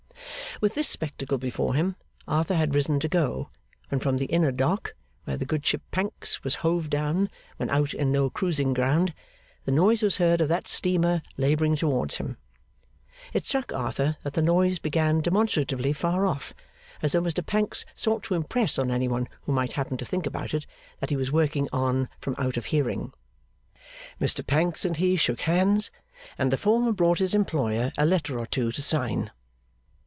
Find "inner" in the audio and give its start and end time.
4.27-4.51